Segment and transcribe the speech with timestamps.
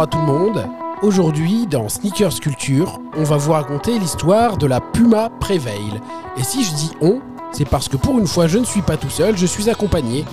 [0.00, 0.66] Bonjour à tout le monde.
[1.02, 6.00] Aujourd'hui, dans Sneakers Culture, on va vous raconter l'histoire de la Puma Prevail.
[6.38, 7.20] Et si je dis on,
[7.52, 10.24] c'est parce que pour une fois, je ne suis pas tout seul, je suis accompagné.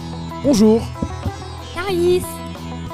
[0.41, 0.83] Bonjour.
[1.75, 2.23] Darius.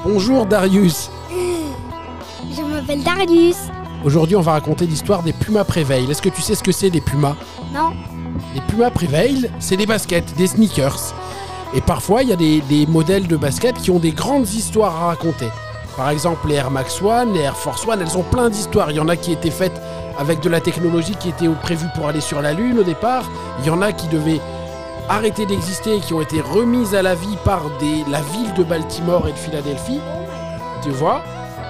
[0.03, 1.11] Bonjour Darius.
[1.29, 3.57] Je m'appelle Darius.
[4.03, 6.09] Aujourd'hui, on va raconter l'histoire des Puma Prevail.
[6.09, 7.35] Est-ce que tu sais ce que c'est des Pumas?
[7.71, 7.91] Non.
[8.55, 11.13] Les Puma Prevail, c'est des baskets, des sneakers.
[11.75, 14.95] Et parfois, il y a des, des modèles de baskets qui ont des grandes histoires
[15.03, 15.49] à raconter.
[15.95, 18.89] Par exemple, les Air Max One, les Air Force One, elles ont plein d'histoires.
[18.89, 19.79] Il y en a qui étaient faites
[20.17, 23.29] avec de la technologie qui était prévue pour aller sur la Lune au départ.
[23.59, 24.41] Il y en a qui devaient
[25.07, 27.61] arrêter d'exister et qui ont été remises à la vie par
[28.09, 29.99] la ville de Baltimore et de Philadelphie.
[30.81, 31.21] Tu vois?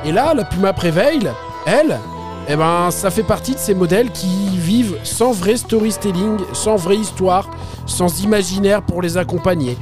[0.05, 1.29] Et là, la Puma Prevail,
[1.65, 1.99] elle,
[2.47, 6.97] eh ben, ça fait partie de ces modèles qui vivent sans vrai storytelling, sans vraie
[6.97, 7.49] histoire,
[7.85, 9.77] sans imaginaire pour les accompagner.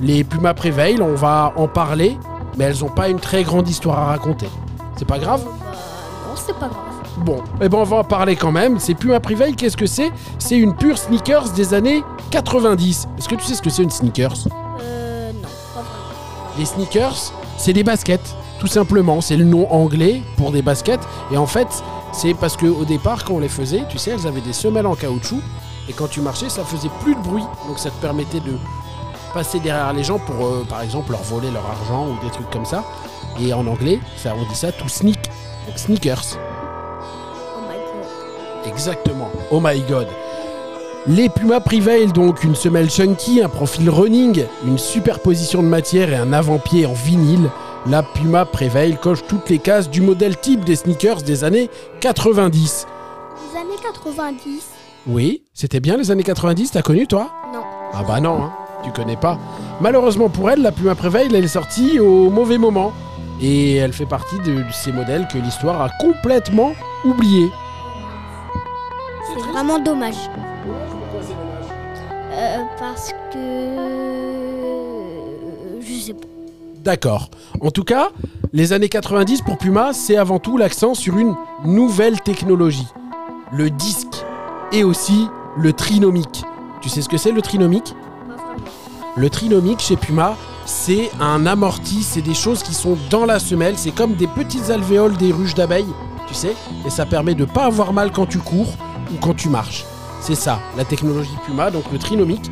[0.00, 2.18] Les Puma Prevail, on va en parler,
[2.56, 4.48] mais elles n'ont pas une très grande histoire à raconter.
[4.96, 5.42] C'est pas grave?
[5.44, 5.50] Bah
[6.28, 6.80] non, c'est pas grave.
[7.18, 8.78] Bon, eh ben on va en parler quand même.
[8.80, 10.10] C'est Puma Prevail, qu'est-ce que c'est?
[10.38, 13.08] C'est une pure sneakers des années 90.
[13.18, 14.34] Est-ce que tu sais ce que c'est une sneakers?
[14.80, 16.58] Euh non, pas vraiment.
[16.58, 19.20] Les sneakers, c'est des baskets, tout simplement.
[19.20, 21.06] C'est le nom anglais pour des baskets.
[21.30, 21.68] Et en fait,
[22.12, 24.96] c'est parce qu'au départ, quand on les faisait, tu sais, elles avaient des semelles en
[24.96, 25.40] caoutchouc.
[25.88, 27.44] Et quand tu marchais, ça faisait plus de bruit.
[27.68, 28.52] Donc ça te permettait de
[29.34, 32.48] passer derrière les gens pour, euh, par exemple, leur voler leur argent ou des trucs
[32.50, 32.84] comme ça.
[33.40, 35.18] Et en anglais, ça, on dit ça to sneak.
[35.66, 36.38] Donc sneakers.
[36.38, 38.72] Oh my god.
[38.72, 39.30] Exactement.
[39.50, 40.06] Oh my god.
[41.06, 46.16] Les Puma Prevail, donc une semelle chunky, un profil running, une superposition de matière et
[46.16, 47.50] un avant-pied en vinyle.
[47.86, 51.68] La Puma Prevail coche toutes les cases du modèle type des sneakers des années
[52.00, 52.86] 90.
[53.52, 54.62] Les années 90
[55.06, 57.28] Oui, c'était bien les années 90, t'as connu toi?
[57.52, 57.60] Non.
[57.92, 58.52] Ah bah non, hein,
[58.84, 59.38] tu connais pas.
[59.80, 62.92] Malheureusement pour elle, la Puma Prevail, elle est sortie au mauvais moment.
[63.40, 66.72] Et elle fait partie de ces modèles que l'histoire a complètement
[67.04, 67.50] oubliés.
[69.26, 70.30] C'est vraiment dommage.
[72.32, 73.38] Euh, parce que...
[75.80, 76.26] Je sais pas.
[76.84, 77.30] D'accord.
[77.60, 78.10] En tout cas,
[78.52, 81.34] les années 90 pour Puma, c'est avant tout l'accent sur une
[81.64, 82.86] nouvelle technologie.
[83.52, 84.24] Le disque
[84.72, 86.44] et aussi le trinomique.
[86.80, 87.94] Tu sais ce que c'est le trinomique?
[89.16, 90.36] Le trinomique chez Puma,
[90.66, 94.70] c'est un amorti, c'est des choses qui sont dans la semelle, c'est comme des petites
[94.70, 95.86] alvéoles des ruches d'abeilles,
[96.26, 98.74] tu sais, et ça permet de pas avoir mal quand tu cours
[99.12, 99.84] ou quand tu marches.
[100.20, 102.50] C'est ça, la technologie Puma, donc le trinomique.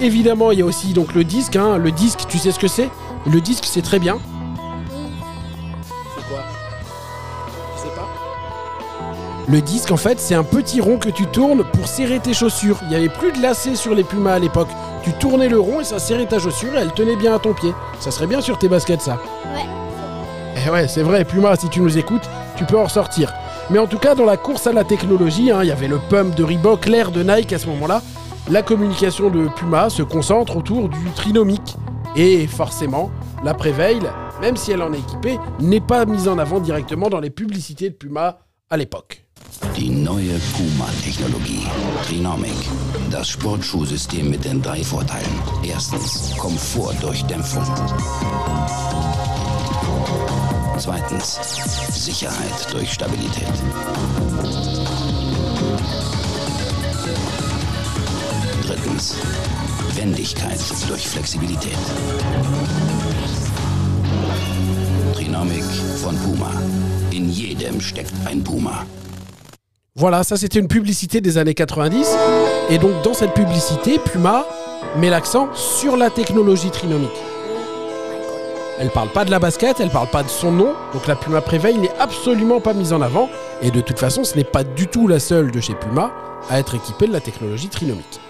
[0.00, 1.76] Évidemment, il y a aussi donc le disque, hein.
[1.76, 2.88] le disque, tu sais ce que c'est?
[3.30, 4.18] Le disque, c'est très bien.
[9.46, 12.78] Le disque, en fait, c'est un petit rond que tu tournes pour serrer tes chaussures.
[12.82, 14.70] Il n'y avait plus de lacets sur les Pumas à l'époque.
[15.02, 17.52] Tu tournais le rond et ça serrait ta chaussure et elle tenait bien à ton
[17.52, 17.74] pied.
[18.00, 19.18] Ça serait bien sur tes baskets, ça.
[19.54, 19.66] Ouais.
[20.66, 23.34] Eh ouais, c'est vrai, Puma, si tu nous écoutes, tu peux en ressortir.
[23.68, 25.98] Mais en tout cas, dans la course à la technologie, hein, il y avait le
[25.98, 28.00] pump de Reebok, l'air de Nike à ce moment-là.
[28.50, 31.76] La communication de Puma se concentre autour du trinomique.
[32.16, 33.10] Et forcément,
[33.42, 34.00] la Prevail,
[34.40, 37.90] même si elle en est équipée, n'est pas mise en avant directement dans les publicités
[37.90, 38.38] de Puma
[38.70, 39.23] à l'époque.
[39.76, 41.66] Die neue Puma-Technologie.
[42.06, 42.54] Trinomic.
[43.10, 45.42] Das Sportschuhsystem mit den drei Vorteilen.
[45.62, 47.64] Erstens, Komfort durch Dämpfung.
[50.78, 51.38] Zweitens,
[51.92, 53.48] Sicherheit durch Stabilität.
[58.66, 59.16] Drittens,
[59.94, 61.78] Wendigkeit durch Flexibilität.
[65.14, 65.64] Trinomic
[66.02, 66.52] von Puma.
[67.10, 68.84] In jedem steckt ein Puma.
[69.96, 72.04] Voilà, ça c'était une publicité des années 90.
[72.68, 74.44] Et donc dans cette publicité, Puma
[74.96, 77.10] met l'accent sur la technologie trinomique.
[78.80, 81.40] Elle parle pas de la basket, elle parle pas de son nom, donc la Puma
[81.40, 83.28] Prevail n'est absolument pas mise en avant.
[83.62, 86.10] Et de toute façon, ce n'est pas du tout la seule de chez Puma
[86.50, 88.20] à être équipée de la technologie trinomique.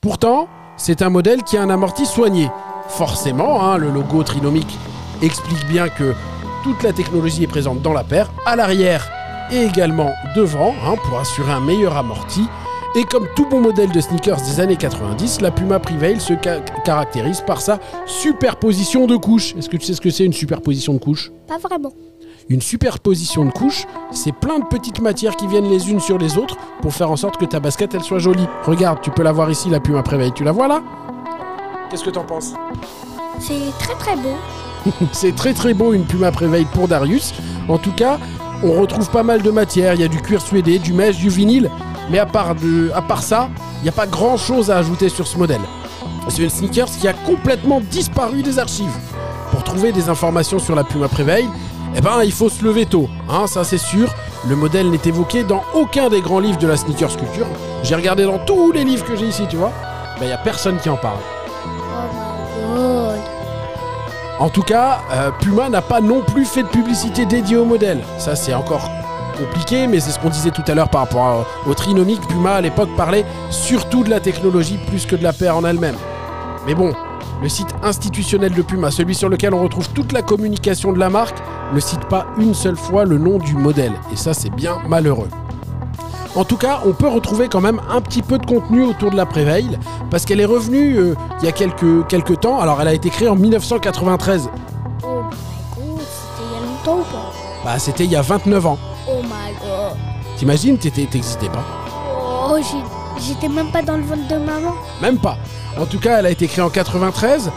[0.00, 2.48] Pourtant, c'est un modèle qui a un amorti soigné.
[2.88, 4.78] Forcément, hein, le logo trinomique
[5.20, 6.14] explique bien que
[6.62, 9.13] toute la technologie est présente dans la paire, à l'arrière
[9.50, 12.42] et également devant, hein, pour assurer un meilleur amorti.
[12.96, 16.60] Et comme tout bon modèle de sneakers des années 90, la Puma Prevail se ca-
[16.84, 19.54] caractérise par sa superposition de couches.
[19.56, 21.32] Est-ce que tu sais ce que c'est une superposition de couches?
[21.48, 21.92] Pas vraiment.
[22.48, 26.36] Une superposition de couches, c'est plein de petites matières qui viennent les unes sur les
[26.38, 28.46] autres pour faire en sorte que ta basket elle soit jolie.
[28.64, 30.32] Regarde, tu peux la voir ici, la Puma Prevail.
[30.32, 30.82] Tu la vois là?
[31.90, 32.52] Qu'est-ce que t'en penses?
[33.40, 34.36] C'est très très beau.
[35.12, 37.32] C'est très très beau une Puma Prevail pour Darius.
[37.68, 38.18] En tout cas,
[38.64, 39.94] on retrouve pas mal de matières.
[39.94, 41.70] Il y a du cuir suédé, du mesh, du vinyle.
[42.10, 42.54] Mais à part,
[43.20, 43.48] ça,
[43.80, 45.60] il n'y a pas grand chose à ajouter sur ce modèle.
[46.28, 48.96] C'est une sneakers qui a complètement disparu des archives.
[49.50, 51.46] Pour trouver des informations sur la Puma Prevail,
[51.96, 54.12] Eh ben, il faut se lever tôt, hein, ça c'est sûr.
[54.48, 57.46] Le modèle n'est évoqué dans aucun des grands livres de la sneaker sculpture.
[57.84, 59.72] J'ai regardé dans tous les livres que j'ai ici, tu vois.
[60.20, 61.20] Il y a personne qui en parle.
[64.40, 68.00] En tout cas, euh, Puma n'a pas non plus fait de publicité dédiée au modèle.
[68.18, 68.90] Ça, c'est encore
[69.38, 72.20] compliqué, mais c'est ce qu'on disait tout à l'heure par rapport à- au trinomique.
[72.28, 75.94] Puma, à l'époque, parlait surtout de la technologie plus que de la paire en elle-même.
[76.66, 76.92] Mais bon,
[77.42, 81.10] le site institutionnel de Puma, celui sur lequel on retrouve toute la communication de la
[81.10, 81.36] marque,
[81.72, 83.92] ne cite pas une seule fois le nom du modèle.
[84.12, 85.28] Et ça, c'est bien malheureux.
[86.36, 89.16] En tout cas, on peut retrouver quand même un petit peu de contenu autour de
[89.16, 89.78] la Prevail,
[90.10, 92.58] parce qu'elle est revenue euh, il y a quelques, quelques temps.
[92.58, 94.48] Alors, elle a été créée en 1993.
[95.04, 95.36] Oh my
[95.76, 97.32] god, c'était il y a longtemps ou pas?
[97.64, 98.78] Bah, c'était il y a 29 ans.
[99.08, 99.96] Oh my god.
[100.36, 101.64] T'imagines, t'existais pas.
[102.50, 102.56] Oh,
[103.18, 104.74] j'étais même pas dans le ventre de maman.
[105.00, 105.38] Même pas.
[105.80, 107.50] En tout cas, elle a été créée en 93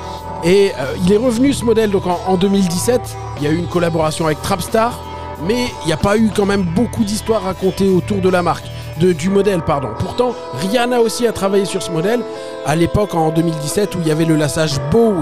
[0.44, 3.02] et euh, il est revenu ce modèle donc en, en 2017.
[3.38, 5.00] Il y a eu une collaboration avec Trapstar,
[5.46, 8.66] mais il n'y a pas eu quand même beaucoup d'histoires racontées autour de la marque,
[9.00, 9.90] du modèle pardon.
[10.00, 12.22] Pourtant, Rihanna aussi a travaillé sur ce modèle
[12.66, 15.14] à l'époque en 2017 où il y avait le lassage beau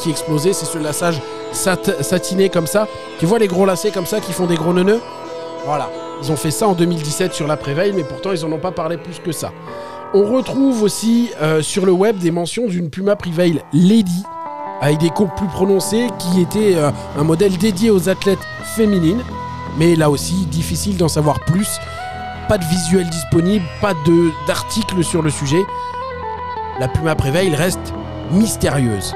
[0.00, 0.52] qui, explosait.
[0.54, 1.20] C'est ce lassage
[1.52, 2.88] sat- satiné comme ça.
[3.18, 5.00] Tu vois les gros lacets comme ça qui font des gros neuneux?
[5.66, 5.90] Voilà.
[6.22, 8.70] Ils ont fait ça en 2017 sur la Préveille, mais pourtant ils en ont pas
[8.72, 9.52] parlé plus que ça.
[10.14, 14.22] On retrouve aussi euh, sur le web des mentions d'une Puma Prevail Lady,
[14.80, 19.22] avec des courbes plus prononcées, qui était euh, un modèle dédié aux athlètes féminines.
[19.78, 21.78] Mais là aussi, difficile d'en savoir plus.
[22.48, 23.94] Pas de visuel disponible, pas
[24.46, 25.64] d'article sur le sujet.
[26.78, 27.94] La Puma Prevail reste
[28.30, 29.14] mystérieuse.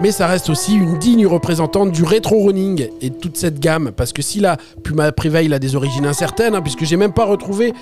[0.00, 3.92] Mais ça reste aussi une digne représentante du rétro running et de toute cette gamme.
[3.96, 7.24] Parce que si la Puma Prevail a des origines incertaines, hein, puisque j'ai même pas
[7.24, 7.72] retrouvé,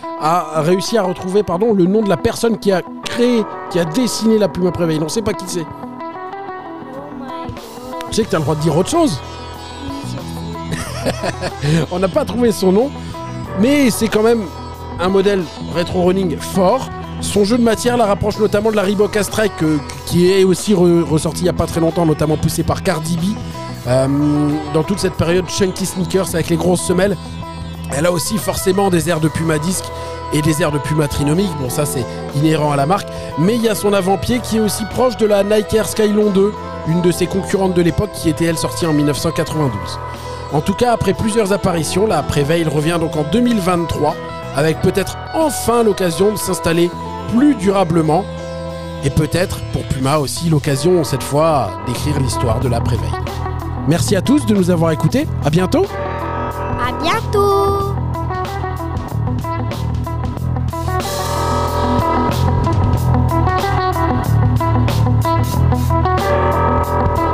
[0.56, 4.48] réussi à retrouver le nom de la personne qui a créé, qui a dessiné la
[4.48, 4.98] Puma Prevail.
[5.02, 5.64] On sait pas qui c'est.
[8.12, 9.18] Je sais que tu as le droit de dire autre chose.
[11.90, 12.90] On n'a pas trouvé son nom,
[13.58, 14.44] mais c'est quand même
[15.00, 15.42] un modèle
[15.74, 16.88] rétro running fort.
[17.22, 20.74] Son jeu de matière la rapproche notamment de la Reebok Strike euh, qui est aussi
[20.74, 23.20] re- ressorti il n'y a pas très longtemps, notamment poussé par Cardi B.
[23.86, 24.06] Euh,
[24.74, 27.16] dans toute cette période chunky sneakers avec les grosses semelles,
[27.96, 29.84] elle a aussi forcément des airs de Puma disque
[30.32, 31.50] et des airs de Puma trinomique.
[31.60, 32.04] Bon, ça c'est
[32.36, 33.08] inhérent à la marque,
[33.38, 36.30] mais il y a son avant-pied qui est aussi proche de la Nike Air Skylon
[36.30, 36.52] 2,
[36.88, 39.72] une de ses concurrentes de l'époque qui était elle sortie en 1992.
[40.52, 44.14] En tout cas, après plusieurs apparitions, la Prevail revient donc en 2023
[44.54, 46.90] avec peut-être enfin l'occasion de s'installer
[47.34, 48.24] plus durablement
[49.04, 53.10] et peut-être pour Puma aussi l'occasion cette fois d'écrire l'histoire de la Prevail.
[53.88, 55.26] Merci à tous de nous avoir écoutés.
[55.44, 55.86] À bientôt.
[56.78, 57.61] À bientôt
[65.42, 67.31] Música